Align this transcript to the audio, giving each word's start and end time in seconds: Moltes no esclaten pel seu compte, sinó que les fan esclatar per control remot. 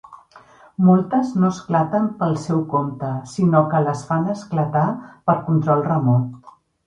Moltes 0.85 1.33
no 1.41 1.49
esclaten 1.55 2.07
pel 2.21 2.33
seu 2.45 2.63
compte, 2.71 3.11
sinó 3.33 3.61
que 3.73 3.83
les 3.89 4.01
fan 4.09 4.25
esclatar 4.35 4.87
per 5.31 5.37
control 5.51 5.85
remot. 5.93 6.53